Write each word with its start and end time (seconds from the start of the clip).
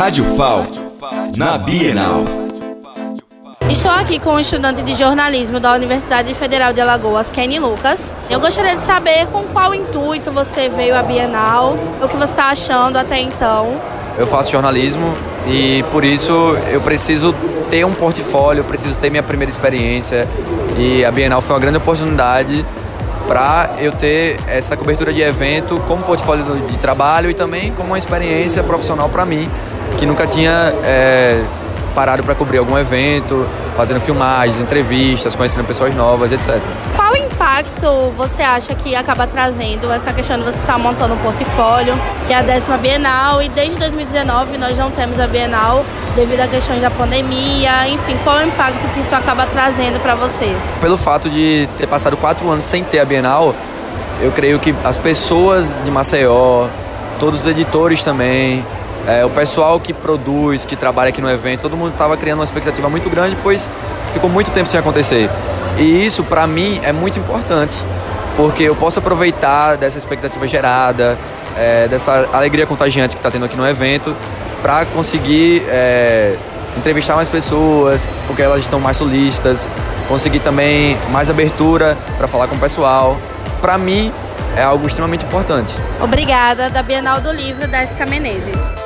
Rádio 0.00 0.24
FAL, 0.34 0.64
na 1.36 1.58
Bienal. 1.58 2.24
Estou 3.68 3.92
aqui 3.92 4.18
com 4.18 4.30
um 4.30 4.40
estudante 4.40 4.80
de 4.80 4.94
jornalismo 4.94 5.60
da 5.60 5.74
Universidade 5.74 6.32
Federal 6.32 6.72
de 6.72 6.80
Alagoas, 6.80 7.30
Kenny 7.30 7.58
Lucas. 7.58 8.10
Eu 8.30 8.40
gostaria 8.40 8.74
de 8.74 8.82
saber 8.82 9.26
com 9.26 9.42
qual 9.48 9.74
intuito 9.74 10.32
você 10.32 10.70
veio 10.70 10.96
à 10.96 11.02
Bienal, 11.02 11.76
o 12.02 12.08
que 12.08 12.16
você 12.16 12.32
está 12.32 12.46
achando 12.46 12.96
até 12.96 13.20
então. 13.20 13.78
Eu 14.16 14.26
faço 14.26 14.50
jornalismo 14.50 15.12
e 15.46 15.82
por 15.92 16.02
isso 16.02 16.32
eu 16.72 16.80
preciso 16.80 17.34
ter 17.68 17.84
um 17.84 17.92
portfólio, 17.92 18.62
eu 18.62 18.64
preciso 18.64 18.98
ter 18.98 19.10
minha 19.10 19.22
primeira 19.22 19.50
experiência 19.50 20.26
e 20.78 21.04
a 21.04 21.10
Bienal 21.10 21.42
foi 21.42 21.56
uma 21.56 21.60
grande 21.60 21.76
oportunidade 21.76 22.64
para 23.28 23.76
eu 23.78 23.92
ter 23.92 24.38
essa 24.48 24.78
cobertura 24.78 25.12
de 25.12 25.20
evento 25.20 25.78
como 25.86 26.02
portfólio 26.02 26.44
de 26.66 26.78
trabalho 26.78 27.28
e 27.28 27.34
também 27.34 27.70
como 27.72 27.90
uma 27.90 27.98
experiência 27.98 28.62
profissional 28.64 29.10
para 29.10 29.26
mim, 29.26 29.48
que 29.98 30.06
nunca 30.06 30.26
tinha 30.26 30.72
é, 30.84 31.42
parado 31.94 32.22
para 32.22 32.34
cobrir 32.34 32.58
algum 32.58 32.78
evento, 32.78 33.46
fazendo 33.76 34.00
filmagens, 34.00 34.60
entrevistas, 34.60 35.34
conhecendo 35.34 35.64
pessoas 35.64 35.94
novas, 35.94 36.32
etc. 36.32 36.62
Qual 36.96 37.14
impacto 37.16 38.12
você 38.16 38.42
acha 38.42 38.74
que 38.74 38.94
acaba 38.94 39.26
trazendo 39.26 39.90
essa 39.90 40.12
questão 40.12 40.38
de 40.38 40.44
você 40.44 40.58
estar 40.58 40.78
montando 40.78 41.14
um 41.14 41.18
portfólio, 41.18 41.94
que 42.26 42.32
é 42.32 42.36
a 42.36 42.42
décima 42.42 42.76
Bienal, 42.76 43.42
e 43.42 43.48
desde 43.48 43.78
2019 43.78 44.58
nós 44.58 44.76
não 44.76 44.90
temos 44.90 45.18
a 45.18 45.26
Bienal 45.26 45.84
devido 46.14 46.40
a 46.40 46.48
questões 46.48 46.82
da 46.82 46.90
pandemia, 46.90 47.88
enfim, 47.88 48.16
qual 48.24 48.38
é 48.38 48.44
o 48.44 48.48
impacto 48.48 48.86
que 48.92 49.00
isso 49.00 49.14
acaba 49.14 49.46
trazendo 49.46 50.00
para 50.00 50.14
você? 50.14 50.54
Pelo 50.80 50.98
fato 50.98 51.30
de 51.30 51.68
ter 51.76 51.86
passado 51.86 52.16
quatro 52.16 52.50
anos 52.50 52.64
sem 52.64 52.84
ter 52.84 52.98
a 52.98 53.04
Bienal, 53.04 53.54
eu 54.20 54.30
creio 54.32 54.58
que 54.58 54.74
as 54.84 54.98
pessoas 54.98 55.74
de 55.82 55.90
Maceió, 55.90 56.66
todos 57.18 57.40
os 57.40 57.46
editores 57.46 58.04
também, 58.04 58.64
é, 59.06 59.24
o 59.24 59.30
pessoal 59.30 59.80
que 59.80 59.92
produz, 59.92 60.64
que 60.64 60.76
trabalha 60.76 61.08
aqui 61.08 61.20
no 61.20 61.30
evento, 61.30 61.62
todo 61.62 61.76
mundo 61.76 61.92
estava 61.92 62.16
criando 62.16 62.38
uma 62.38 62.44
expectativa 62.44 62.88
muito 62.88 63.08
grande, 63.08 63.36
pois 63.42 63.68
ficou 64.12 64.28
muito 64.28 64.50
tempo 64.50 64.68
sem 64.68 64.78
acontecer. 64.78 65.28
E 65.78 66.04
isso, 66.04 66.22
para 66.24 66.46
mim, 66.46 66.80
é 66.82 66.92
muito 66.92 67.18
importante, 67.18 67.84
porque 68.36 68.64
eu 68.64 68.76
posso 68.76 68.98
aproveitar 68.98 69.76
dessa 69.76 69.98
expectativa 69.98 70.46
gerada, 70.46 71.18
é, 71.56 71.88
dessa 71.88 72.28
alegria 72.32 72.66
contagiante 72.66 73.14
que 73.14 73.18
está 73.18 73.30
tendo 73.30 73.44
aqui 73.46 73.56
no 73.56 73.66
evento, 73.66 74.14
para 74.62 74.84
conseguir 74.84 75.62
é, 75.68 76.36
entrevistar 76.76 77.14
mais 77.16 77.28
pessoas, 77.28 78.08
porque 78.26 78.42
elas 78.42 78.60
estão 78.60 78.78
mais 78.78 78.96
solistas, 78.96 79.68
conseguir 80.08 80.40
também 80.40 80.98
mais 81.10 81.30
abertura 81.30 81.96
para 82.18 82.28
falar 82.28 82.48
com 82.48 82.56
o 82.56 82.58
pessoal. 82.58 83.16
Para 83.60 83.78
mim, 83.78 84.12
é 84.56 84.62
algo 84.62 84.86
extremamente 84.86 85.24
importante. 85.24 85.76
Obrigada, 86.00 86.68
da 86.68 86.82
Bienal 86.82 87.20
do 87.20 87.30
Livro, 87.30 87.68
Désica 87.68 88.04
Menezes. 88.04 88.79